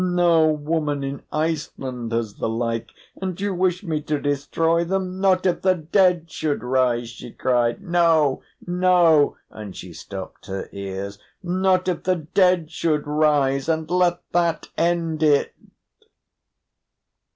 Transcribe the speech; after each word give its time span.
No 0.03 0.47
woman 0.47 1.03
in 1.03 1.21
Iceland 1.31 2.11
has 2.11 2.33
the 2.33 2.49
like. 2.49 2.87
And 3.21 3.39
you 3.39 3.53
wish 3.53 3.83
me 3.83 4.01
to 4.01 4.19
destroy 4.19 4.83
them? 4.83 5.19
Not 5.21 5.45
if 5.45 5.61
the 5.61 5.75
dead 5.75 6.31
should 6.31 6.63
rise!" 6.63 7.07
she 7.07 7.29
cried. 7.31 7.83
"No, 7.83 8.41
no," 8.65 9.37
and 9.51 9.75
she 9.75 9.93
stopped 9.93 10.47
her 10.47 10.67
ears, 10.71 11.19
"not 11.43 11.87
if 11.87 12.01
the 12.01 12.15
dead 12.15 12.71
should 12.71 13.05
rise, 13.05 13.69
and 13.69 13.91
let 13.91 14.21
that 14.31 14.69
end 14.75 15.21
it!" 15.21 15.53